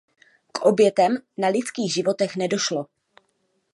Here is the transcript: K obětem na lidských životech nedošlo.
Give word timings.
K 0.51 0.61
obětem 0.61 1.17
na 1.37 1.47
lidských 1.47 1.93
životech 1.93 2.35
nedošlo. 2.35 2.85